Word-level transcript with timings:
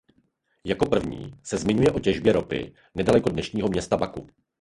Jako 0.65 0.85
první 0.85 1.33
se 1.43 1.57
zmiňuje 1.57 1.91
o 1.91 1.99
těžbě 1.99 2.33
ropy 2.33 2.73
nedaleko 2.95 3.29
dnešního 3.29 3.67
města 3.69 3.97
Baku. 3.97 4.27